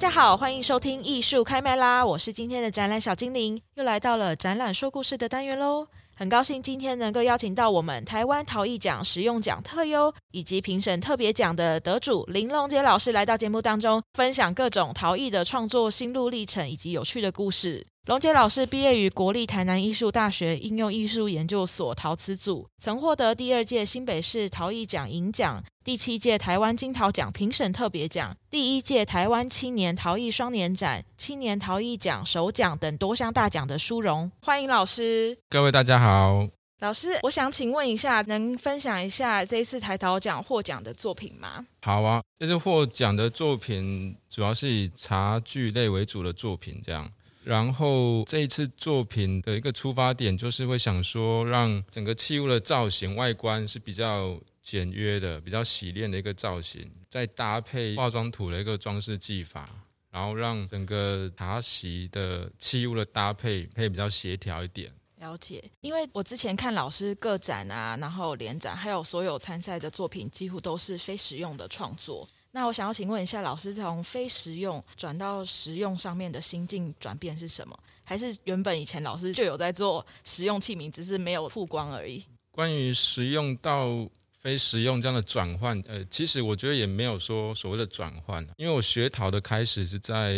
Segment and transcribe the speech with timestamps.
[0.00, 2.02] 大家好，欢迎收听艺术开麦啦！
[2.02, 5.86] 我是今天的展览小精灵，又来到了展览说故事的单元喽。
[6.14, 17.86] 很高兴今天能够邀请到我们台湾陶艺奖实用奖特优以及评审特别奖的得主林隆杰老师来到节目当中，分享各种陶艺的创作心路历程以及有趣的故事。
[18.06, 34.32] 隆杰老师毕业于国立台南艺术大学应用艺术研究所陶瓷组，曾获得第二届新北市陶艺奖银奖、第七届台湾金陶奖评审特别奖、第一届台湾青年陶艺双年展、青年陶艺奖首奖等多项大奖的殊荣。
[34.40, 35.36] 欢迎老师！
[35.50, 41.66] 各位大家好，老师，我想请问一下，能分享一下这一次台陶奖获奖的作品吗？
[41.82, 47.06] 好啊，这次获奖的作品主要是以茶具类为主的作品，这样。
[47.42, 59.68] 然后这一次作品的一个出发点就是会想说，让整个器物的造型外观是比较简约的、比较洗练的一个造型，再搭配化妆土的一个装饰技法，
[60.10, 64.92] 然后让整个茶席的器物的搭配可以比较协调一点。
[65.16, 72.26] 了解，因为我之前看老师个展啊，然后联展，还有所有参赛的作品，几乎都是非实用的创作。
[72.52, 77.78] 那我想要请问一下，老师从非实用转到实用上面的心境转变是什么？
[78.04, 82.24] 还是原本以前老师就有在做实用器皿，只是没有曝光而已？
[82.50, 83.86] 关于实用到
[84.40, 90.34] 非实用这样的转换，呃，其实我觉得也没有说所谓的转换，因为我学陶的开始是在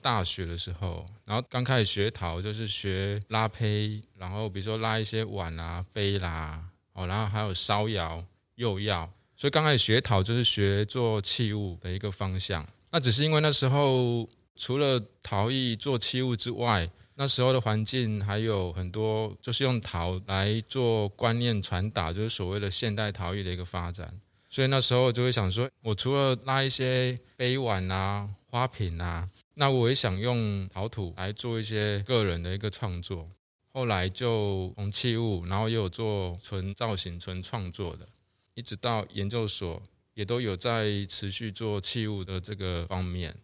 [0.00, 6.60] 大学的时候，然后刚开始学陶就是学拉胚，然后比如说拉一些碗啊、杯啦，
[6.94, 8.24] 哦，然后还有烧窑、
[8.56, 9.08] 釉药。
[9.42, 12.64] 所以刚开始学陶就是学做器物的一个方向。
[12.92, 24.08] 那只是因为那时候除了陶艺做器物之外，那时候的环境还有很多就是用陶来做观念传达，就是所谓的现代陶艺的一个发展。
[24.48, 33.28] 所以那时候就会想说，我除了拉一些杯碗啊、花瓶啊，那我也想用陶土来做一些个人的一个创作。
[33.72, 38.06] 后来就从器物，然后又有做纯造型、纯创作的。
[38.54, 39.82] 一直到研究所
[40.14, 43.34] 也都有在持续做器物的这个方面，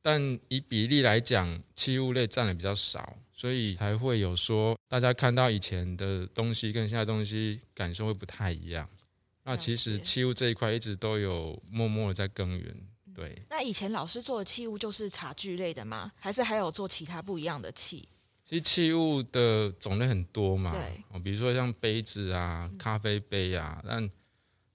[0.00, 8.88] 但以比例来讲，器物类占的比较少，所以才会有说大家看到以前的东西跟现在东西感受会不太一样。
[9.44, 12.76] 那其实器物这一块一直都有默默的在耕耘。
[13.14, 16.12] 对，那以前老师做的器物就是茶具类的吗？
[16.16, 18.08] 还是还有做其他不一样的器？
[18.44, 24.08] 其实器物的种类很多嘛，对，比如说像杯子啊、咖啡杯啊，但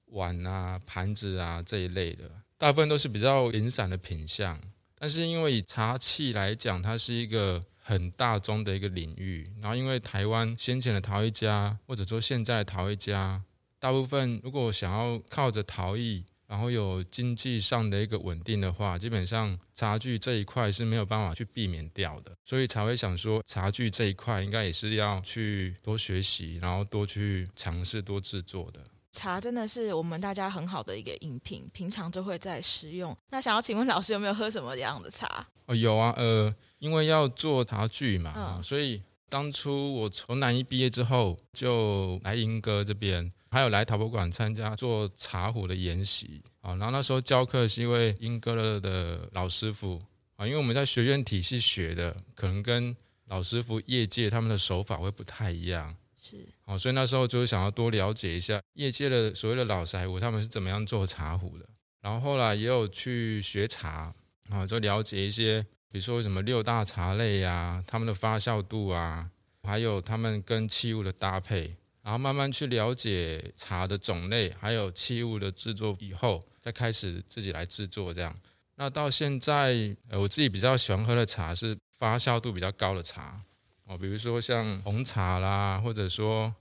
[0.08, 4.60] 碗啊、盘子啊这一类的，大部分都是比较零散的品相。
[5.00, 9.48] 但是因为以茶器来讲，它是一个很大宗的一个领域。
[9.62, 13.44] 然后因为台湾先前的陶艺家，或者说现在陶艺家，
[13.80, 22.32] 大部分如果想要靠着陶艺，然后有经济上的一个稳定的话，基本上茶具这一块是没有办法去避免掉的。
[22.44, 28.82] 所以才会想说，茶具这一块应该也是要去多学习，然后多去尝试、多制作的。
[29.18, 33.18] 茶真的是我们大家很好的一个饮品，平常就会在食用。
[33.32, 35.48] 那想要请问老师有没有喝什么样的茶？
[35.66, 46.76] 哦，有啊，呃，因为要做茶具嘛，嗯、所以当初我从南一毕业之后，就来英歌这边，还有来陶博馆参加做茶壶的研习啊。
[46.76, 50.00] 然后那时候教课是一位英歌的老师傅
[50.36, 52.96] 啊，因为我们在学院体系学的，可能跟
[53.26, 55.96] 老师傅业界他们的手法会不太一样。
[56.30, 61.66] 是，好，所以那时候就是想要多了解一下业界的所谓的老师傅他们是怎么样做茶壶的。
[62.02, 64.14] 然后后来也有去学茶，
[64.50, 69.30] 啊，就了解一些，比如说什么六大茶类啊，他们的发酵度啊，
[69.64, 78.38] 还有他们跟器物的搭配，然后慢慢去了解茶的种类，还有器物的制作以后，再开始自己来制作这样。
[78.76, 83.42] 那到现在，我自己比较喜欢喝的茶是发酵度比较高的茶。
[83.88, 86.54] 哦，比如说像红茶啦，或者说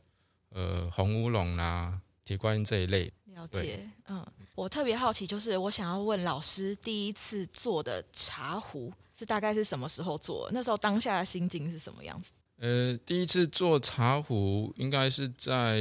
[0.51, 3.13] 呃红乌龙啦、铁观音这一类。
[3.35, 10.49] 了解，嗯，我特别好奇，就是我想要问老师，第一次做的茶壶是大概是什么时候做？
[10.53, 12.31] 那时候当下的心境是什么样子？
[12.59, 15.81] 呃，第一次做茶壶应该是在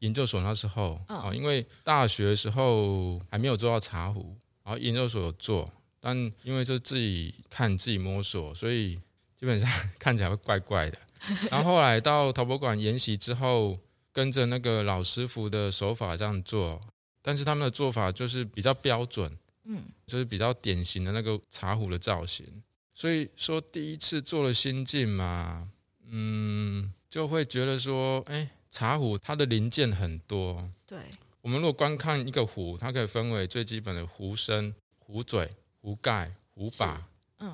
[0.00, 5.66] 研究所那时候啊，嗯，因为大学的时候还没有做到茶壶，然后研究所有做，
[6.00, 9.00] 但因为就自己看自己摸索，所以。
[9.44, 9.70] 基本上
[10.00, 10.98] 看起来会怪怪的，
[11.52, 13.78] 然后后来到陶博馆研习之后，
[14.10, 16.80] 跟着那个老师傅的手法这样做，
[17.20, 19.30] 但是他们的做法就是比较标准，
[19.64, 22.46] 嗯，就是比较典型的那个茶壶的造型。
[22.94, 25.68] 所以说第一次做了新进嘛，
[26.06, 30.98] 嗯，就会觉得说，哎，茶壶它的零件很多，对，
[31.42, 35.50] 我们如果观看一个壶，它可以分为最基本的壶身、壶嘴、
[35.82, 37.06] 壶盖、壶把。
[37.40, 37.52] 嗯，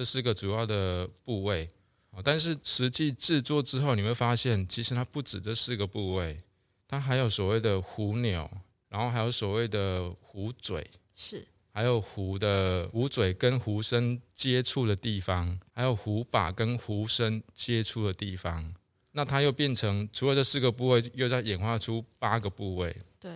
[0.00, 1.68] 这四个主要的部位
[2.10, 2.24] 啊。
[2.24, 6.38] 但是实际制作之后，你会发现，其实它不止这四个部位，
[6.88, 8.50] 它还有所谓的壶钮，
[8.88, 18.74] 然后还有所谓的壶嘴，是，还有壶的壶嘴跟壶身接触的地方，还有壶把跟壶身接触的地方。
[19.12, 22.96] 那它又变成除了这四个部位，又在演化出八个部位。
[23.20, 23.30] 对，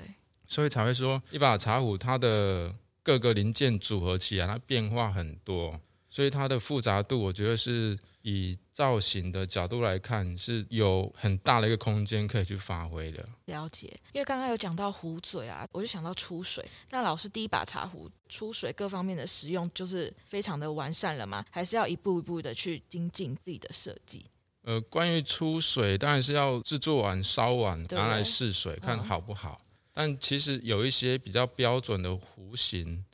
[0.46, 5.78] 所以才会说一把茶壶，它的各个零件组合起来，它变化很多，
[6.14, 7.98] 所以它的复杂度，我觉得是。
[8.26, 13.22] 以造型的角度来看，是有很大的一个空间可以去发挥的。
[13.44, 16.66] 了解，因为刚刚有讲到壶嘴啊，我就想到出水。
[16.88, 21.44] 那老师第一把茶壶出水各方面的使用，就是非常的完善了吗？
[21.50, 24.24] 还是要一步一步的去精进自己的设计？
[24.62, 29.58] 呃，关于出水，当然是要制作完烧完拿来试水，看好不好。
[29.60, 29.66] 嗯。
[29.92, 33.04] 但其实有一些比较标准的壶型，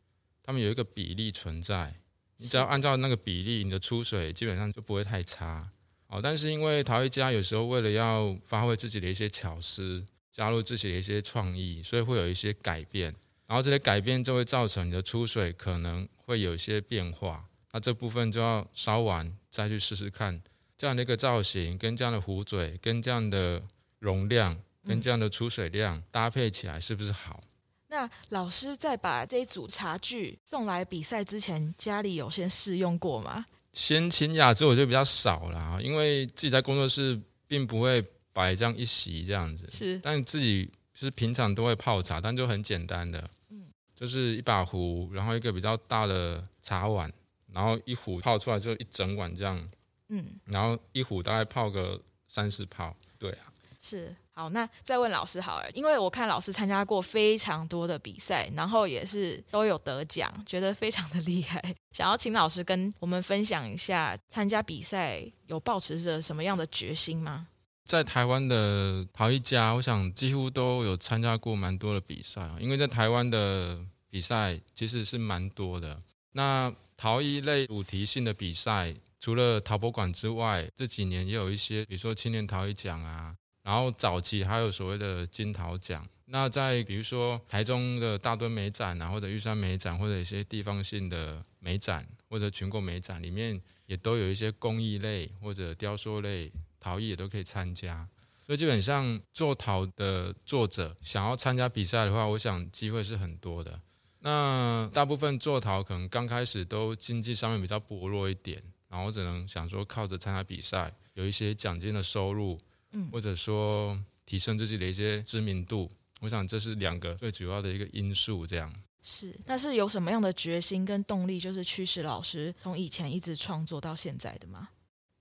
[0.44, 1.92] 它们有一个比例存在。
[2.40, 5.70] 你只要按照那个比例，你的出水基本上就不会太差
[6.06, 6.20] 哦。
[6.22, 10.02] 但是因为陶艺家有时候为了要发挥自己的一些巧思，
[10.32, 13.14] 加入自己的一些创意，所以会有一些改变。
[13.46, 17.44] 然后这些改变就会造成你的出水可能会有一些变化。
[17.72, 20.40] 那这部分就要烧完再去试试看，
[20.78, 23.62] 这样的一个造型跟这样的壶嘴，跟这样的
[23.98, 27.42] 容量，跟这样的出水量搭配起来是不是好？
[27.90, 33.44] 那老师在把这一组茶具送来比赛之前，家里有先试用过吗？
[33.72, 38.00] 先请雅致我觉得比较少啦，因为自己在工作室并不会
[38.32, 39.68] 摆这样一席这样子。
[39.72, 43.66] 是，但自己是平常都会泡茶，但就很简单的，嗯，
[43.96, 47.12] 就是一把壶，然后一个比较大的茶碗，
[47.52, 49.70] 然后一壶泡出来就一整碗这样，
[50.10, 54.14] 嗯，然后一壶大概泡个三四泡，对啊，是。
[54.40, 61.62] 好，那再问老师好了，因为我看老师参加过非常多的比赛，然后也是都有得奖，觉得非常的厉害。
[61.92, 67.48] 想要请老师跟我们分享一下，参加比赛有抱持着什么样的决心吗？
[67.84, 73.78] 在台湾的陶艺家，我想几乎都有参加过蛮多的比赛，因为在台湾的
[74.08, 76.00] 比赛其实是蛮多的。
[76.32, 83.34] 那陶艺类主题性的比赛，除了陶博馆之外，这几年也有一些，比如说青年陶艺奖啊。
[83.70, 96.50] 然后早期还有所谓的金陶奖，那在比如说台中的大墩美展啊，或者玉山美展，或者一些地方性的美展，或者全国美展里面，也都有一些工艺类或者雕塑类
[96.80, 98.04] 陶艺也都可以参加。
[98.44, 103.80] 所以基本上做陶的作者想要参加比赛的话，我想机会是很多的。
[104.18, 112.58] 那大部分做陶可能刚开始都经济上面比较薄弱一点，然后只能想说靠着参加比赛有一些奖金的收入。
[112.92, 115.90] 嗯，或者说提升自己的一些知名度，
[116.20, 118.46] 我想这是两个最主要的一个因素。
[118.46, 118.72] 这样
[119.02, 124.68] 是，那是有什么样的决心跟动力，就是驱使老师从以前一直创作到现在的吗？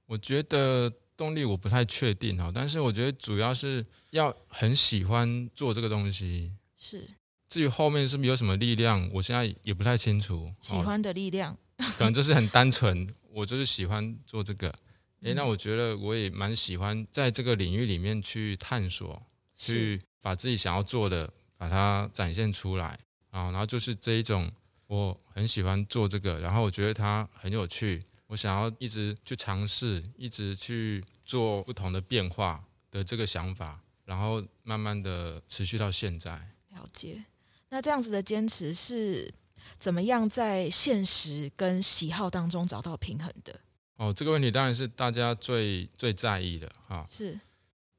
[0.05, 6.51] 我觉得动力我不太确定哈，但是我觉得主要是要很喜欢做这个东西。
[6.75, 7.07] 是，
[7.47, 10.51] 至于后面是不是有什么力量，我现在也不太清楚。
[10.61, 11.57] 喜欢的力量，
[11.97, 14.73] 可能就是很单纯， 我就是喜欢做这个。
[15.21, 19.21] 诶，那我觉得我也蛮喜欢在这个领域里面去探索，
[19.55, 22.97] 去把自己想要做的把它展现出来
[23.29, 23.51] 啊。
[23.51, 24.49] 然后就是这一种，
[24.87, 36.31] 我很喜欢做这个，然后我觉得它很有趣，我想要一直去尝试，一直去做不同的变化的这个想法，然后慢慢的持续到现在。
[36.71, 37.23] 了解。
[37.69, 39.31] 那这样子的坚持是
[39.77, 43.59] 怎么样在现实跟喜好当中找到平衡的？
[43.99, 47.05] 哦，这个问题当然是大家最最在意的哈。
[47.11, 47.37] 是，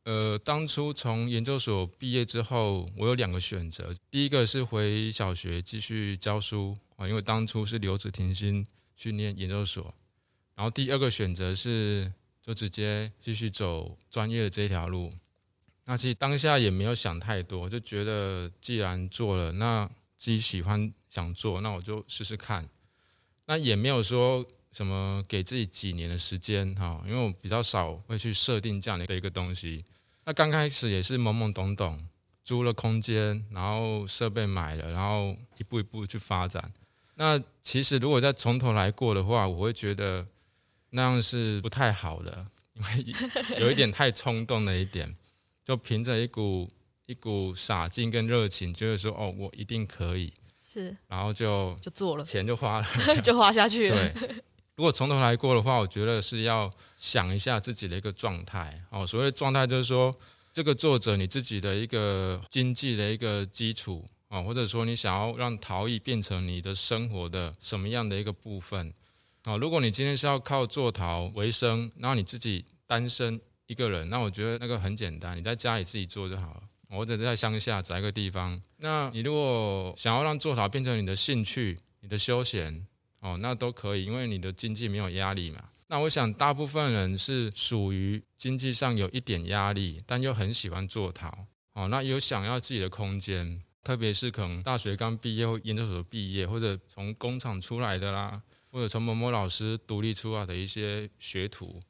[0.04, 3.95] 呃，当初从研究所毕业之后，我有两个选择。
[4.11, 8.66] 第一个是回小学继续教书啊，因为当初是留职停薪
[8.97, 9.95] 去念研究所。
[10.54, 12.11] 然后第二个选择是
[12.42, 15.12] 就直接继续走专业的这条路。
[15.85, 22.66] 那其实当下也没有想太多，就觉得既然做了，那自己喜欢想做，那我就试试看。
[23.45, 24.47] 那也没有说。
[24.72, 27.02] 什么给自己几年的时间哈？
[27.06, 29.84] 因为我比较少会去设定这样的一个东西。
[30.24, 32.06] 那刚开始也是懵懵懂懂，
[32.44, 36.72] 租了空间，然后设备买了，然后一步一步去发展。
[37.16, 40.24] 那其实如果再从头来过的话，我会觉得
[40.90, 45.16] 那样是不太好的， 因为有一点太冲动了一点，
[45.64, 46.68] 就凭着一股
[47.06, 52.86] 一股傻劲跟热情，觉得说哦，我一定可以，是，然后就就做了，钱就花了，
[53.20, 54.12] 就花下去了。
[54.12, 54.44] 对。
[54.80, 59.06] 如果从头来过的话，我觉得是要想一下自己的一个状态哦。
[59.06, 60.10] 所谓状态就是说，
[60.54, 68.90] 这个作者你自己的一个经济的一个基础啊，或者说你想要让陶艺变成你的生活的什么样的一个部分，
[69.44, 76.62] 哦，如果你今天是要靠做陶为生，那你自己单身一个人，那我觉得那个很简单，你在家里自己做就好了，
[76.96, 78.58] 或者在乡下找一个地方。
[78.78, 82.87] 那你如果想要让做陶变成你的兴趣、你的休闲，
[83.20, 85.64] 哦，那都可以，因为你的经济没有压力嘛。
[85.86, 98.42] 那我想大部分人是属于经济上有一点压力，但又很喜欢做陶，哦，那有想要自己的空间，特别是可能大学刚毕业或研究所毕业，或者从工厂出来的啦。
[98.72, 101.80] 或者从某某老师独立出来的一些学徒，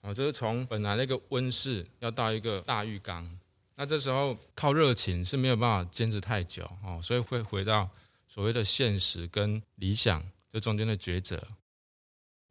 [0.00, 3.30] 啊，就是从本来那个温室要到一个大浴缸，
[3.76, 7.86] 那这时候靠热情是没有办法坚持太久哦，所以会回到
[8.26, 11.42] 所谓的现实跟理想这中间的抉择。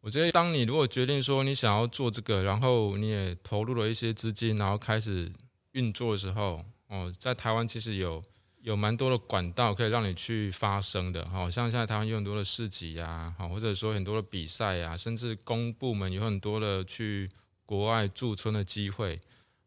[0.02, 5.32] 我觉得，当你如果决定说你想要做这个，然后你也投入了一些资金，然后开始
[5.72, 8.22] 运作的时候，哦，在台湾其实有。
[8.62, 17.30] 有蛮多的管道可以让你去发声的，好像现在台湾有很多的市集呀，好，或者说很多的比赛呀，甚至公部门有很多的去
[17.66, 19.18] 国外驻村的机会。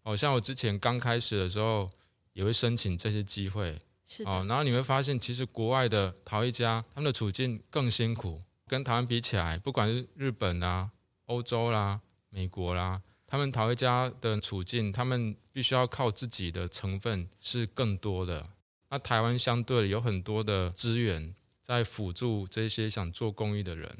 [0.02, 1.88] 好像我之前刚开始的时候
[2.34, 3.78] 也会申请这些机会，
[4.12, 4.30] 是的。
[4.44, 10.90] 然后你会发现，其实国外的陶艺家他们的处境更辛苦，跟台湾比起来，不管是日本啦、
[11.26, 18.50] 欧洲啦、美国啦，他们陶艺家的处境，他们必须要靠自己的成分是更多的。
[18.90, 23.90] 那台湾相对有很多的资源在辅助这些想做公益的人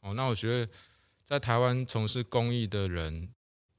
[0.00, 0.14] 哦。
[0.14, 0.72] 那我觉得
[1.22, 3.28] 在台湾从事公益的人，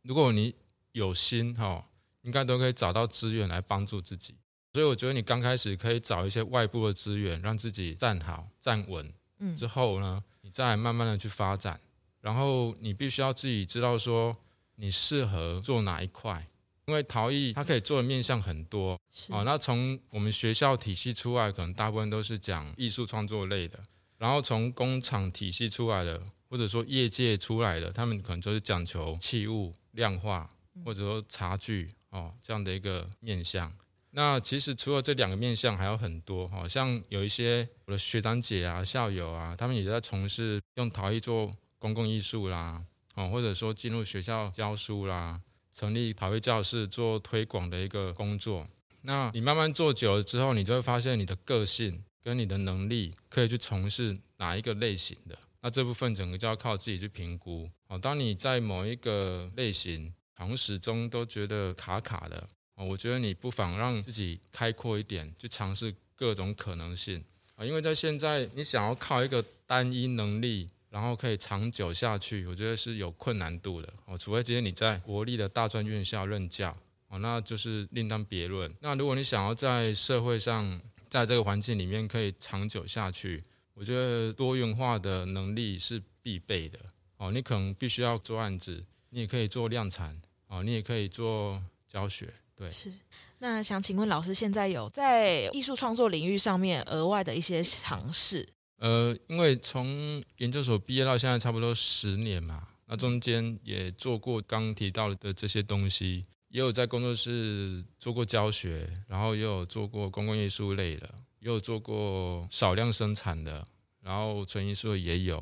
[0.03, 0.53] 如果你
[0.91, 1.89] 有心哈，
[2.21, 4.35] 应该都可以找到资源来帮助自己。
[4.73, 9.13] 所以我觉得你刚开始可以找一些外部的资源，让自己站好站稳。
[9.39, 11.79] 嗯，之后呢，你再慢慢的去发展。
[12.21, 14.35] 然后你必须要自己知道说
[14.75, 16.45] 你适合做哪一块。
[16.85, 23.79] 因为陶艺它可以做的面向很多，哦，那从我们学校体系出来，可能大部分都是讲艺术创作类的，
[24.17, 30.49] 然后从工厂体系出来的，或者说业界出来的，他们可能就是讲求器物量化，
[30.83, 33.71] 或者说茶具哦这样的一个面向。
[34.19, 42.83] 那其实除了这两个面向，还有很多，好像有一些我的学长姐啊、校友啊，他们也在从事用陶艺做公共艺术啦，
[43.15, 45.39] 哦，或者说进入学校教书啦。
[45.73, 48.67] 成立陶艺教室做推广的一个工作，
[49.03, 55.39] 那你慢慢做久了之后，你就会发现你的个性跟你的能力可以去从事哪一个类型的。
[55.61, 57.69] 那这部分整个就要靠自己去评估。
[57.87, 62.45] 哦，当你在某一个类型，好像始终都觉得卡卡的，
[62.79, 67.21] 哦，我觉得你不妨让自己开阔一点，去尝试各种可能性
[67.55, 67.65] 啊。
[67.65, 70.67] 因为在现在，你想要靠一个单一能力。
[70.91, 74.17] 然后可以长久下去，我觉得是有困难度的哦。
[74.17, 76.75] 除非今天你在国立的大专院校任教
[77.09, 78.73] 哦，那就是另当别论。
[78.81, 83.39] 那如果你想要在社会上，在这个环境里面可以长久下去，
[83.75, 86.79] 我觉得多元化的能力是必备的
[87.17, 87.31] 哦。
[87.31, 92.33] 你可能必须要做案子，你也可以做量产哦，你也可以做教学。
[92.59, 92.91] 对，是。
[93.37, 98.45] 那想请问老师，现在有在艺术创作领域上面额外的一些尝试？
[98.79, 113.65] 呃，因为从研究所毕业到现在差不多十年嘛，那中间也做过刚提到的这些东西，也有在工作室做过教学，然后也有做过公共艺术类的，也有做过少量生产的，
[114.01, 115.41] 然后纯艺术也有，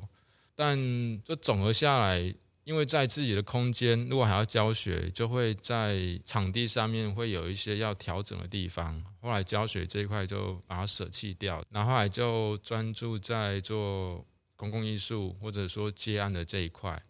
[0.53, 0.77] 但
[1.23, 2.31] 就总合下来。
[2.67, 9.01] 因为在自己的空间，如果还要教学，就会在场地上面会有一些要调整的地方。
[9.21, 14.21] 后来教学这一块就把它舍弃掉，然后后来就专注在做
[14.57, 17.01] 公共艺术或者说接案的这一块，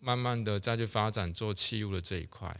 [0.00, 2.52] 慢慢的再去发展做器物的这一块。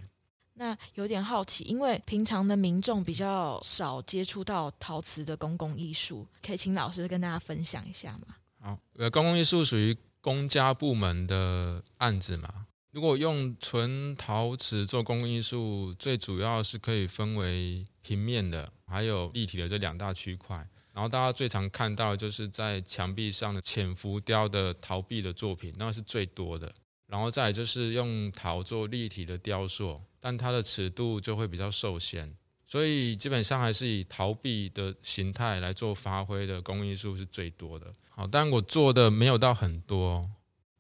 [0.53, 8.37] 那有点好奇，因为平常的民众比较少接触到陶瓷的公共艺术，可以请老师跟大家分享一下吗？
[8.61, 9.97] 好，呃，公共艺术属于。
[10.25, 20.67] 公家部门的案子嘛，如果用纯陶瓷做公共艺术，最主要是可以分为平面的，还有立体的这两大区块。
[20.95, 26.75] 然后大家最常看到的就是在墙壁上的浅浮雕的陶壁的作品，那是最多的。
[27.07, 32.35] 然后再就是用陶做立体的雕塑，但它的尺度就会比较受限。
[32.65, 37.93] 所以基本上还是以陶壁的形态来做发挥的工艺术是最多的。
[38.17, 40.31] 好，但我做的没有到很多，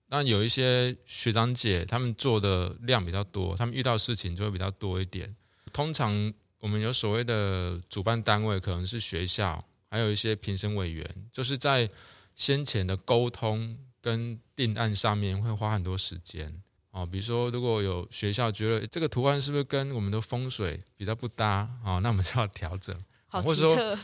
[0.08, 5.34] 但有一些学长姐他们做的量比较多，他们遇到事情就会比较多一点。
[5.72, 11.88] 通常我们有所谓的主办单位，可能是学校，还有一些评审委员，就是在
[12.36, 16.62] 先前的沟通跟定案上面会花很多时间。
[16.92, 22.96] 哦，比如说，如果有学校觉得这个图案是不是跟我们的风水比较不搭，哦，那我们就要调整。
[23.26, 23.68] 好奇特。
[23.68, 23.98] 或者说，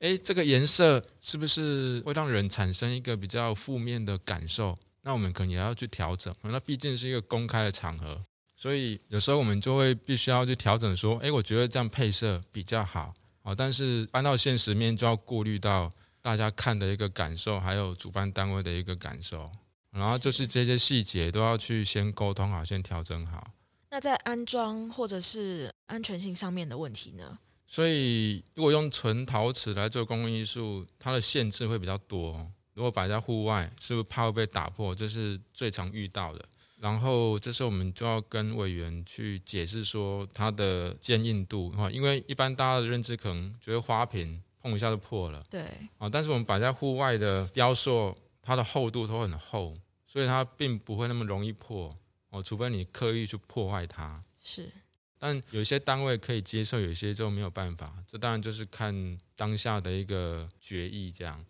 [0.00, 4.76] 哎，这个颜色是不是会让人产生一个比较负面的感受？
[5.02, 6.34] 那我们可能也要去调整。
[6.42, 8.20] 那毕竟是一个公开的场合，
[8.54, 19.50] 所以有时候我们就会必须要去调整，说，哎，我觉得这样配色比较好，哦，但是搬到现实面就要顾虑到大家看的一个感受，还有主办单位的一个感受，
[19.92, 23.52] 然后就是这些细节都要去先沟通好，先调整好。
[23.90, 27.38] 那在安装或者是安全性上面的问题呢？
[27.66, 32.50] 所以，如果用纯陶瓷来做公共艺术，它的限制会比较多。
[32.74, 34.94] 如果摆在户外，是不是怕会被打破？
[34.94, 36.44] 这是最常遇到的。
[36.78, 45.62] 然后，这时候我们就要跟委员去解释说它的坚硬度哈，因为一般大家的认知可能觉得花瓶碰一下就破了，对
[45.96, 46.08] 啊。
[46.08, 49.74] 但是我们摆在户外的雕塑，它的厚度都很厚，
[50.06, 51.90] 所以它并不会那么容易破
[52.28, 54.22] 哦，除非你刻意去破坏它。
[54.38, 54.70] 是，
[55.18, 57.94] 但有些单位可以接受，有些就没有办法。
[58.06, 61.44] 这当然就是看当下的一个决议这样。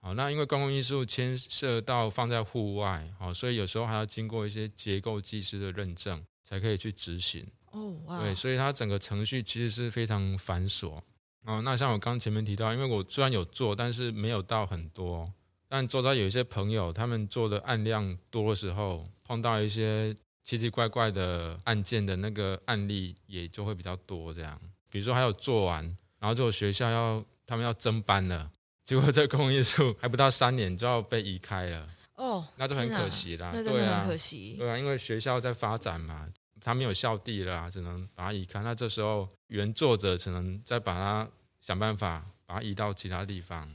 [0.00, 7.46] 好，那因为公共艺术牵涉到放在户外，好，所以有时候还要经过一些结构技师的认证，才可以去执行。
[7.70, 10.98] 哦，哇，对，所以它整个程序其实是非常繁琐。
[11.44, 15.24] 哦，那像我刚前面提到，因为我虽然有做，但是没有到很多。
[15.68, 24.32] 但周遭有一些朋友，他们做的案量多的时候，碰到一些奇奇怪怪的案件的那个案例，也就会比较多。
[24.34, 25.84] 这样，比如说还有做完，
[26.18, 28.50] 然后就有学校要他们要增班了。
[28.84, 33.52] 结果这公共艺术还不到三年就要被移开了哦，那就很可惜啦。
[33.54, 34.56] 那真的很可惜。
[34.58, 36.28] 对啊，因为学校在发展嘛，
[36.60, 38.60] 他没有校地了，只能把它移开。
[38.60, 41.28] 那这时候原作者只能再把它
[41.60, 43.72] 想办法把它移到其他地方。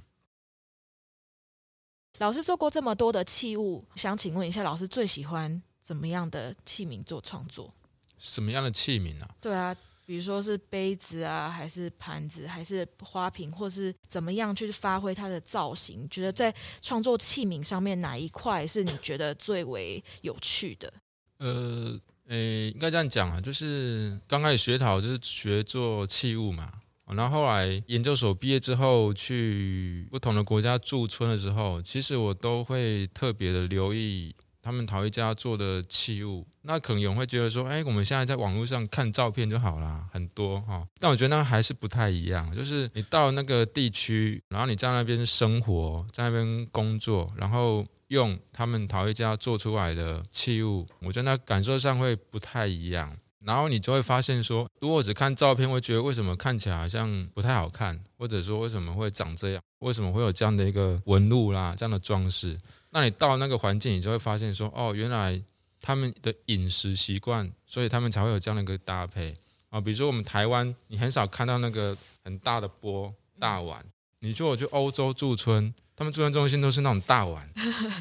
[2.20, 7.74] 老师做过这么多的器物，想请问一下，老师最喜欢怎么样的器皿做创作？
[8.20, 9.26] 什么样的器皿呢？
[9.40, 9.74] 对啊。
[10.06, 16.10] 比如说是杯子啊，还是盘子，还是花瓶，或是怎么样去发挥它的造型？
[16.10, 20.94] 觉得在创作器皿上面哪一块是你觉得最为有趣的？
[21.40, 26.72] 呃，诶，应该这样讲啊，就是刚开始学陶就是学做器物嘛，
[27.08, 34.34] 然后后来研究所毕业之后去不同的国家驻村的时候，其实我都会特别的留意。
[34.68, 40.86] 他们陶艺家做的器物，那可能有人会觉得说，哎，我们现在在网络上看照片就好啦，很多哈。
[41.00, 53.16] 但我觉得那还是不太一样，就是你到那个地区，然后你在那边生活，在那边工作，然后用他们陶艺家做出来的器物，我觉得那感受上会不太一样。
[53.46, 62.58] 然后你就会发现说，如果只看照片，会觉得为什么看起来好像不太好看，或者说为什么会长这样，为什么会有这样的一个纹路啦，这样的装饰。
[62.90, 65.42] 那你到那个环境，你就会发现说，哦，原来
[65.82, 69.34] 他们的饮食习惯，所以他们才会有这样的一个搭配
[69.70, 69.80] 啊。
[69.80, 73.86] 比如说我们台湾，你很少看到那个很大的钵大碗。
[74.20, 77.48] 你说我去欧洲驻村，他们驻村中心都是那种大碗，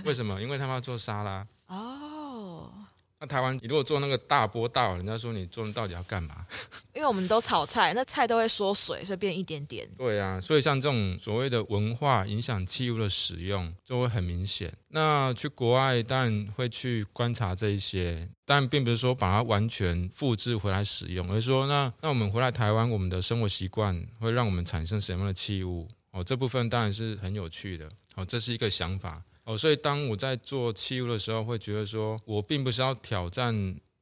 [0.04, 0.40] 为什么？
[0.40, 1.46] 因为他们要做沙拉。
[3.18, 6.46] 那台湾，你如果做那个大波大，人家说你做的到底要干嘛？
[6.92, 9.88] 因为我们都炒菜，那菜都会缩水，所以变一点点。
[9.96, 14.70] 对啊，所以像这种所谓的文化影响器物的使用，就会很明显。
[14.88, 25.88] 那去国外当然会去观察这一些，但并不是说把它完全复制回来使用，而是说那那我们回来台湾，我们的生活习惯会让我们产生什么样的器物？
[26.10, 27.88] 哦，这部分当然是很有趣的。
[28.14, 29.22] 哦，这是一个想法。
[29.46, 33.54] 哦，所以当我在做器物的时候，会觉得说我并不是要挑战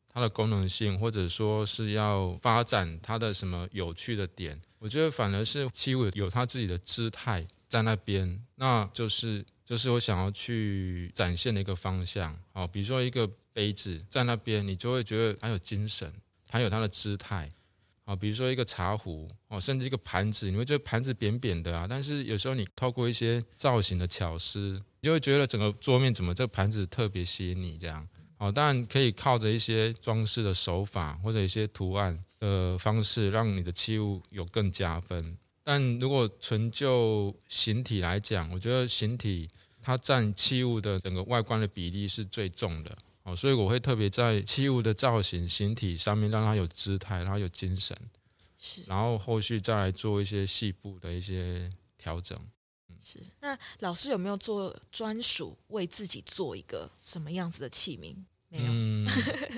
[0.09, 4.59] 它的功能性，或者说是要发展它的什么有趣的点。
[4.79, 12.35] 我觉得反而是器物有它自己的姿态在那边，那就是就是我想要去展现的一个方向。
[12.55, 16.11] 哦，比如说一个杯子在那边，你就会觉得它有精神，
[16.49, 17.47] 它有它的姿态。
[18.07, 28.09] 啊，比如说一个茶壶哦，甚至一个盘子，你会觉得盘子扁扁的啊，但是有时候你透过一些造型的巧思，你就会觉得整个桌面怎么这个盘子特别吸引你这样。
[28.39, 35.37] 哦，当然可以靠着一些装饰的手法或者一些图案的方式，让你的器物有更加分。
[35.63, 39.47] 但如果纯就形体来讲，我觉得形体
[39.83, 42.97] 它占器物的整个外观的比例是最重的。
[43.25, 47.95] 哦，所以我会特别在器物的造型、形体上面让它有姿态，然后有精神，
[48.59, 52.39] 是，然后后续再来做一些细部的一些调整。
[53.05, 58.17] 是，那老师有没有做专属为自己做一个什么样子的器皿？
[58.49, 59.09] 没有，嗯，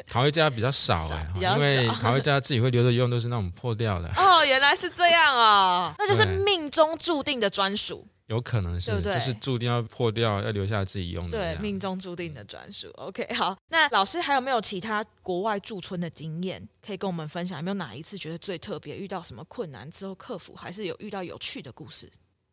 [0.06, 4.08] 陶艺家比较少 哎，因为陶艺家自己会留着用，都是那种破掉的。
[4.16, 8.06] 哦，原来是这样哦，那就是命中注定的专属。
[8.28, 9.14] 有可能是，对不对？
[9.14, 11.38] 就是注定要破掉，要留下自己用的。
[11.38, 12.90] 对，命中注定的专属。
[12.96, 13.56] OK，好。
[13.68, 17.58] 那老师还有没有其他国外驻村的经验可以跟我们分享？
[17.58, 22.10] 有没有哪一次觉得最特别，遇到什么困难之后克服，还是有遇到有趣的故事？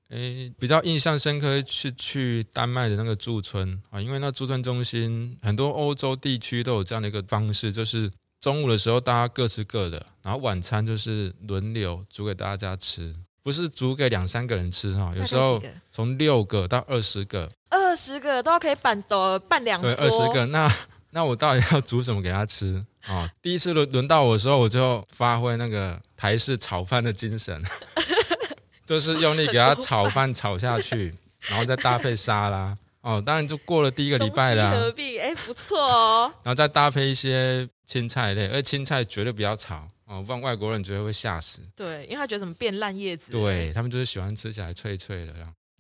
[0.10, 13.12] 诶，比较印象深刻是去丹麦的那个驻村啊，因为那驻村中心很多欧洲地区都有这样的一个方式，就是中午的时候大家各吃各的，然后晚餐就是轮流煮给大家吃，
[13.42, 15.60] 不是煮给两三个人吃哈，有时候
[15.92, 20.72] 从六个到二十个，二十个都可以办的办两桌，对，二十个，那
[21.10, 23.28] 那我到底要煮什么给他吃啊？
[23.42, 27.60] 第一次轮轮到我的时候，我就发挥那个台式炒饭的精神。
[28.86, 31.14] 就是用力给它炒饭炒下去，
[31.50, 33.22] 然后再搭配沙拉哦。
[33.26, 36.34] 当然就过了第一个礼拜了，合璧哎，不错哦。
[36.44, 41.62] 然后再搭配一些青菜类，而青菜绝对不要炒哦，不然外国人绝对会吓死。
[41.76, 45.34] 对，因为他觉得怎么变烂叶子，对他们就是喜欢吃起来脆脆的。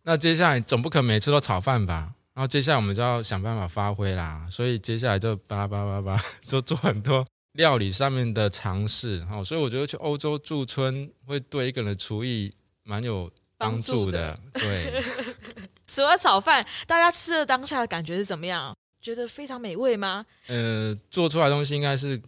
[0.03, 2.13] 那接下来总不可能每次都炒饭吧？
[2.33, 4.45] 然后接下来我们就要想办法发挥啦。
[4.49, 9.43] 所以接下来就巴拉巴拉巴拉， 就做很多料理上面的尝试哦。
[9.45, 12.51] 所以我觉得去欧洲驻村会对一个人的厨艺。
[12.83, 15.03] 蛮有帮助的，对。
[15.87, 18.75] 除了炒饭，大家吃的当下的感觉是怎么样？
[19.01, 20.25] 觉得非常美味吗？
[20.47, 22.19] 呃，做出来的东西应该是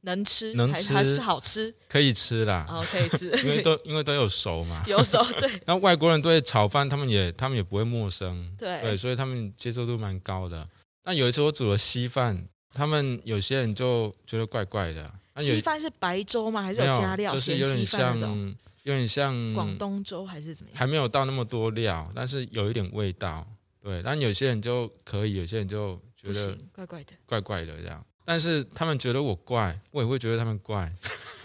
[0.00, 1.72] 能吃，能吃还是好吃？
[1.88, 5.48] 可以吃啦，哦，可以吃， 因为都因为都有熟嘛， 有熟对。
[5.66, 10.66] 那外国人对炒饭，他们也他们也不会陌生，对对，所以他们接受度蛮高的。
[11.04, 15.08] 那有一次我煮了稀饭，他们有些人就觉得怪怪的。
[15.36, 16.62] 稀饭是白粥吗？
[16.62, 17.30] 还是有加料？
[17.32, 18.56] 就是有点像。
[18.82, 20.78] 有点像广东粥还是怎么样？
[20.78, 23.46] 还没有到那么多料，但是有一点味道。
[23.80, 28.04] 对，但有些人就可以，有些人就觉得怪怪的，怪怪的这样。
[28.24, 30.92] 但是他们觉得我怪，我也会觉得他们怪。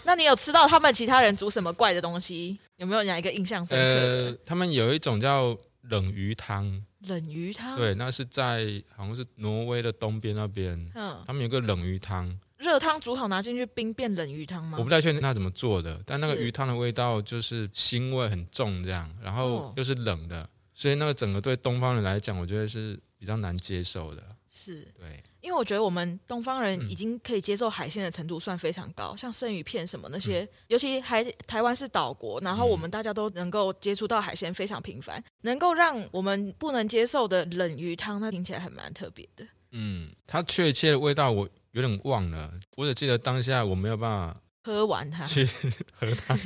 [0.04, 2.56] 那你有吃到他们其他人煮什么怪的东西？
[2.76, 3.84] 有没有哪一个印象深刻？
[3.84, 6.84] 呃，他们有一种叫冷鱼汤。
[7.08, 7.76] 冷鱼汤？
[7.76, 10.74] 对，那是在好像是挪威的东边那边。
[10.94, 12.38] 嗯，他们有个冷鱼汤。
[12.58, 14.76] 热汤煮好拿进去冰变冷鱼汤吗？
[14.78, 24.22] 我不太确定他怎么做的，但那个鱼汤的味道就是腥味很重，这样，然后又是冷的，哦、所以那个整个对东方人来讲，我觉得是比较难接受的。
[24.50, 39.46] 是对，因为我觉得我们东方人已经可以接受海鲜的程度算非常高，嗯、像生鱼片什么那些，嗯、尤其还台湾是岛国，然后我们大家都能够接触到海鲜非常频繁，能够让我们不能接受的冷鱼汤，那听起来还蛮特别的。
[39.70, 41.48] 嗯，它确切的味道我。
[41.72, 45.46] 有点忘了，我只记得当下我没有办法喝完它，去
[45.98, 46.36] 喝它。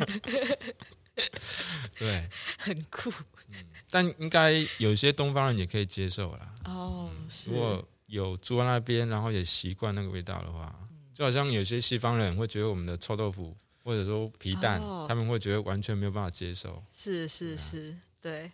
[1.98, 3.11] 对，很酷。
[3.50, 6.54] 嗯，但应该有些东方人也可以接受啦。
[6.64, 7.50] 哦，是。
[7.50, 10.74] 如果有住在那边，然后也习惯那个味道的话，
[11.14, 13.54] 就好像有些西方人会觉得我们的臭豆腐
[13.85, 16.82] 或者说皮蛋，哦，他们会觉得完全没有办法接受。
[16.90, 18.50] 是是是，对，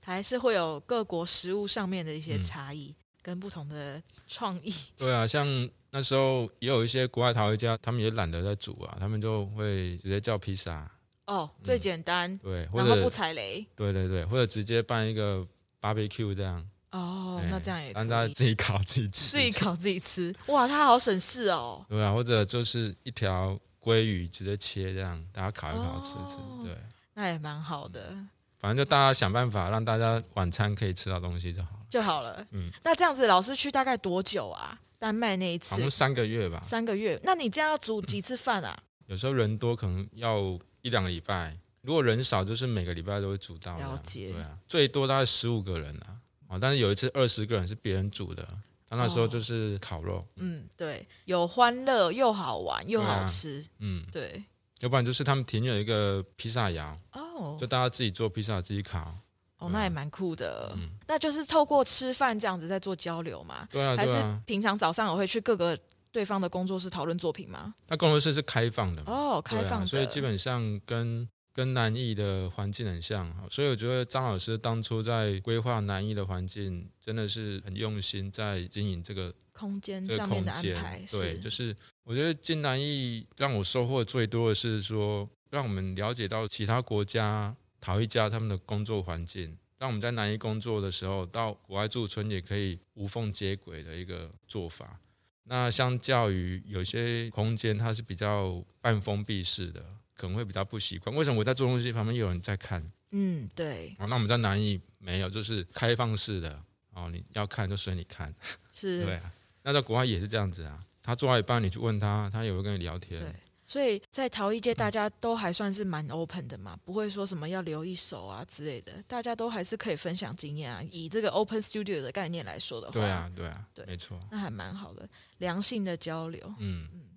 [0.00, 2.88] 它还是会有各国食物上面的一些差异。
[2.88, 2.96] 嗯
[3.30, 5.46] 跟不同的创意， 对啊，像
[5.92, 10.90] 那时候也有一些国外陶艺家，他们也懒得在煮啊，他们就会直接叫披萨。
[11.26, 15.46] 哦，最简单，嗯、对，然后不踩雷，对对对，或者直接办一个
[15.80, 16.68] barbecue 这样。
[16.90, 21.86] 哦，对那这样也让大家自己烤自己吃，自己烤自己吃，哇，他好省事哦。
[21.88, 26.76] 对啊，或者就是一条鲑鱼直接切这样，大家烤一烤吃吃，哦、对，
[27.14, 28.12] 那也蛮好的。
[28.60, 32.46] 反正就大家想办法让大家晚餐可以吃到东西就好就好了。
[32.50, 34.78] 嗯，那这样子老师去大概多久啊？
[34.98, 36.60] 丹麦那一次，好像三个月吧。
[36.62, 38.78] 三个月，那你这样要煮几次饭啊？
[39.06, 43.78] 有时候人多可能要一两个礼拜，如果人少就是每个礼拜都会煮到。
[43.78, 44.32] 了解。
[44.32, 46.20] 对啊，最多大概十五个人啊。
[46.48, 48.46] 哦，但是有一次二十个人是别人煮的，
[48.86, 50.22] 他那时候就是烤肉。
[50.36, 53.64] 嗯，对，有欢乐又好玩又好吃。
[53.78, 54.44] 嗯，对。
[54.80, 57.19] 要不然就是他们庭院有一个披萨窑哦，
[57.58, 59.14] 就大家自己做披萨自己烤
[59.58, 60.72] 哦，那也蛮酷的。
[60.74, 63.68] 嗯，那就是透过吃饭这样子在做交流嘛？
[63.70, 64.14] 对啊，还是
[64.46, 65.78] 平常早上我会去各个
[66.10, 67.74] 对方的工作室讨论作品吗？
[67.88, 73.30] 那工作室是开放的哦，开放的，所以基本上跟跟南艺的环境很像。
[73.50, 79.32] 所以我觉得张老师当初在规划南艺的环境，真的是很用心在经营这个。
[79.52, 94.98] 空间上面的安排，对，就是我觉得进南艺让我收获最多的是说，让我们了解到其他国家陶艺家他们的工作环境，让我们在南艺工作的时候，到国外驻村也可以无缝接轨的一个做法。
[95.44, 99.84] 那相较于有些空间，它是比较半封闭式的，
[100.14, 101.14] 可能会比较不习惯。
[101.16, 102.88] 为什么我在做东西旁边有人在看？
[103.10, 103.96] 嗯，对。
[103.98, 108.32] 哦，那我们在南艺没有，就是开放式的哦，你要看就随你看，
[108.72, 109.32] 是， 对啊。
[109.62, 113.20] 那在国外也是这样子啊，他做到一半，你去问他，他也会跟你聊天。
[113.20, 113.34] 对，
[113.70, 120.82] 所以在陶艺界，大家都还算是蛮 open 的嘛，不会说什么要留一手啊之类的，大家都还是可以分享经验啊。
[120.90, 126.42] 以这个 open studio 的概念来说的话，对啊，对啊，对，没错，那还蛮好的，良性的交流。
[126.58, 127.16] 嗯嗯，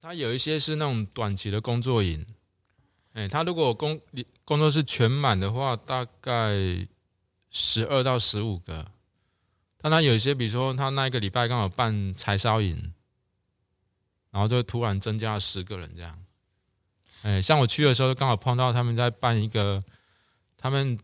[0.00, 2.26] 他有一些是那种短期的工作营，
[3.12, 6.52] 哎，他如果工你工作室全满的话，大概
[7.52, 8.90] 十二到十五个。
[9.78, 12.92] 但他有一些，比如说他那一个礼拜刚好办柴烧营，
[14.32, 16.18] 然后就突然增加了十个人这样。
[17.22, 19.80] 哎，像我去的时候，刚好碰到他们在办一个，
[20.56, 20.98] 他们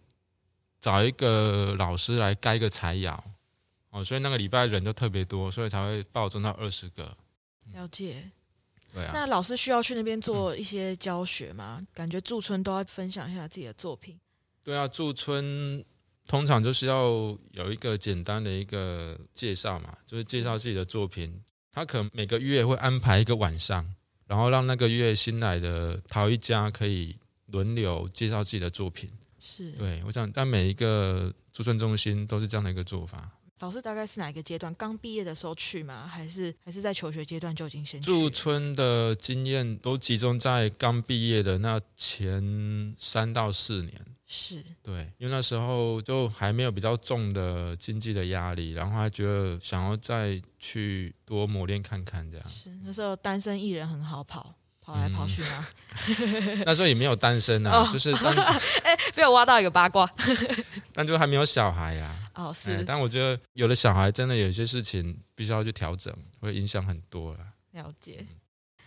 [0.80, 3.22] 找一个老师来盖一个柴窑，
[3.90, 7.16] 哦，所以那个礼拜人就特别多，所以才会暴增到二十个。
[7.72, 8.28] 了解。
[8.92, 9.12] 对啊。
[9.14, 11.76] 那老师需要去那边做一些教学吗？
[11.78, 14.18] 嗯、感觉驻村都要分享一下自己的作品。
[14.64, 15.84] 对啊，驻村
[16.26, 17.04] 通常就是要
[17.52, 21.44] 有一个简单的一个介绍嘛，就是介绍自己的作品。
[21.78, 23.86] 他可能每个月会安排一个晚上，
[24.26, 29.08] 然后让那个月新来的陶艺家可以轮流介绍自己的作品。
[29.38, 33.30] 是，对，我想，但每一个驻村中心都是这样的一个做法。
[33.60, 34.74] 老师大概是哪一个阶段？
[34.74, 36.04] 刚毕业的时候去吗？
[36.08, 38.06] 还是还是在求学阶段就已经先去？
[38.06, 44.04] 驻村的经验都集中在刚毕业的那前三到四年。
[44.30, 52.46] 是对，因为那时候就还没有比较重的经济的压力，然后还觉得想要再去多磨练看看这样。
[52.46, 54.54] 是那时候单身一人很好跑。
[54.80, 55.68] 跑来跑去吗？
[56.08, 58.10] 嗯、 那时候也没有单身啊，哦、 就是
[58.82, 60.10] 哎，被我挖到一个八卦，
[60.94, 62.46] 但就还没有小孩呀、啊。
[62.46, 62.82] 哦，是。
[62.84, 66.10] 但我觉得有了小孩，真的有些事情必须要去调整，
[66.40, 67.40] 会影响很多了。
[67.72, 68.26] 了解。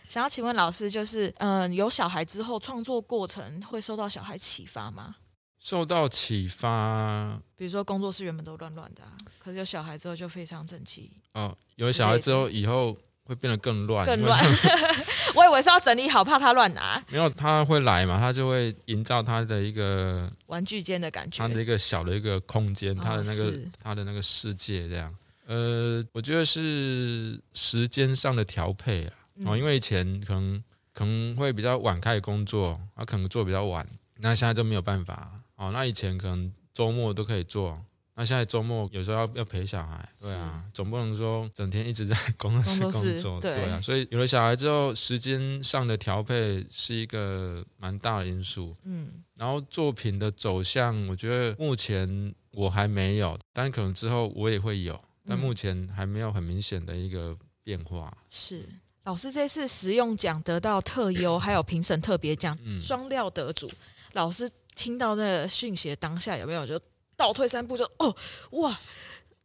[0.08, 5.14] 想要请问老师，就是嗯、呃，有小孩之后创作过程会受到小孩启发吗？
[5.62, 11.08] 受到启发，比如说工作室原本都乱乱的、啊，可是有小孩之后就非常整齐。
[11.34, 12.98] 哦，有了小孩之后以后。
[13.24, 14.44] 会变得更乱，更乱。
[15.36, 17.00] 我以为是要整理好，怕他乱拿。
[17.08, 25.16] 没有，他会来嘛，他就会营造他的一个玩具间的感觉，他的一个小的一个空间，他的那个他的那个世界这样。
[25.46, 29.14] 呃，我觉得是时间上的调配啊，
[29.46, 35.30] 哦，因为以前可能可能会比较晚开始工作，啊可能做比较晚，那现在就没有办法
[35.66, 35.70] 哦。
[35.72, 37.80] 那以前可能周末都可以做。
[38.14, 48.76] 那现在周末有时候要要陪小孩，对啊，总不能说整天一直在 工作室工作，对啊，所以有了小孩之后，时间上的调配是一个蛮大的因素。
[48.84, 58.14] 嗯，然后作品的走向，我觉得目前我还没有，但可能之后我也会有，但目前还没有很明显的一个变化。
[58.28, 58.68] 是
[59.04, 63.70] 老师这次实用奖得到特优，还有评审特别奖双料得主，
[64.12, 66.80] 老师听到那个讯息的当下有没有就？
[67.14, 68.16] 倒退三步就哦
[68.52, 68.76] 哇，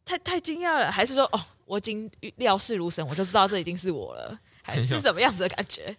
[0.04, 5.94] 太太惊讶了，还是说哦，我已经料事如神，我就知道这一定是我了，还是怎么样子的感觉？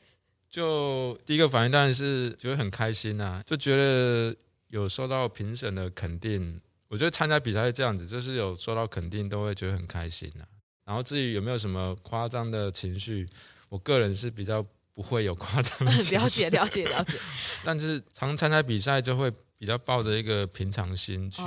[0.50, 4.36] 就第一个反应当然是觉得很开心呐、啊，就觉得
[4.70, 6.60] 有受到评审的肯定。
[6.90, 10.50] 我觉得参加比赛是这样子，就是有受到肯定都会觉得很开心呐、啊。
[10.86, 13.26] 然后至于有没有什么夸张的情绪，
[13.70, 14.66] 我个人是比较
[15.00, 15.74] 不会有夸张。
[16.12, 17.18] 了解了解了解。
[17.64, 19.32] 但是常参加比赛就会。
[19.60, 21.44] 比较抱着一个平常心去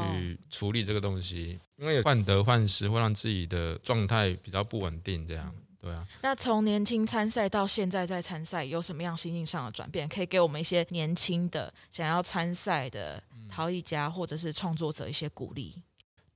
[0.51, 6.07] 处理这个东西，哦、因为患得患失会让自己的状态比较不稳定，这样对啊。
[6.21, 10.07] 那从年轻参赛到现在在参赛，有什么样心境上的转变？
[10.07, 15.75] 可以给我们一些年轻的想要参赛的陶艺家或者是创作者一些鼓励。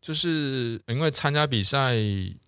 [0.00, 1.94] 就是因为参加比赛，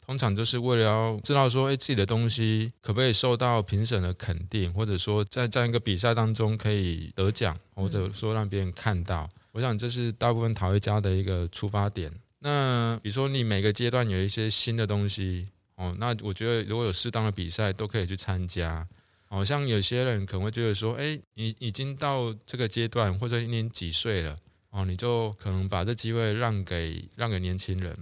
[0.08, 9.28] 通常就是为了要知道说，哎，自己的东西可不可以受到评审的肯定，或者说在这样一个比赛当中可以得奖，或者说让别人看到。
[9.52, 12.10] 我想这是大部分陶艺家的一个出发点。
[12.38, 18.88] 那比如说你每个阶段有一些新的东西，哦，那我觉得如果有适当的比赛，都可以去参加。
[19.26, 24.34] 好、像有些人可能会觉得说，哎，你已经到这个阶段，或者你几岁了？
[24.70, 27.94] 哦，你就可能把这机会让给让给年轻人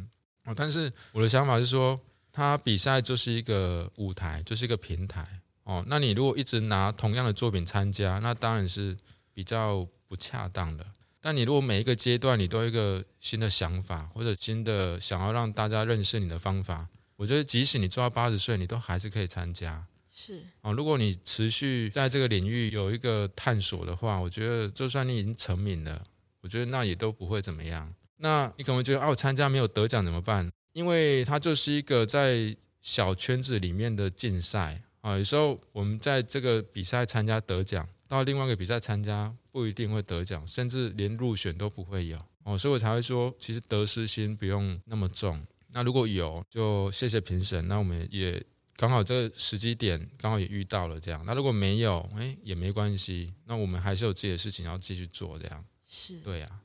[0.46, 0.54] 哦。
[0.56, 2.00] 但是我的想法是说，
[2.32, 5.22] 他比赛就是一个舞台，就是一个平台
[5.64, 5.85] 哦。
[5.87, 8.96] 那你如果一直拿同样的作品参加，那当然是
[9.35, 10.87] 比较不恰当的。
[11.20, 19.85] 但你如果每一个阶段你都有一个新的想法，或者新的想要让大家认识你的方法，我觉得即使你做到八十岁，你都还是可以参加。
[20.14, 26.02] 是哦，如果你持续在这个领域有一个探索的话，我觉得就算你已经成名了。
[26.42, 27.92] 我觉得那也都不会怎么样。
[28.18, 30.50] 那你可能会觉得，啊，我参加没有得奖怎么办？
[30.72, 35.16] 因为它就是一个在小圈子里面的竞赛啊。
[35.16, 42.57] 有时候我们在这个比赛参加得奖，到另外一个比赛参加不一定会得奖，甚至连入选都不会有哦。
[42.59, 45.42] 所以我才会说，其实得失心不用那么重。
[45.72, 47.66] 那如果有，就谢谢评审。
[47.68, 48.42] 那我们也
[48.76, 51.22] 刚好这个时机点刚好也遇到了这样。
[51.26, 53.35] 那如果没有，哎，也没关系。
[53.44, 55.64] 那我们还是有自己的事情要继续做这样。
[55.88, 56.64] 是，对呀、啊。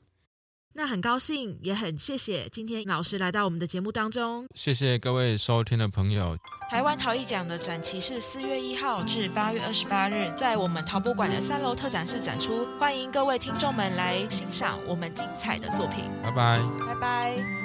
[0.74, 4.46] 那很高兴，也很谢谢今天老师来到我们的节目当中。
[4.54, 6.36] 谢谢各位收听的朋友。
[6.70, 16.04] 台湾陶艺奖的展期是四月一号至八月二十八日，在我们陶博馆的三楼特展室展出，欢迎各位听众们来欣赏我们精彩的作品。
[16.22, 17.61] 拜拜，拜拜。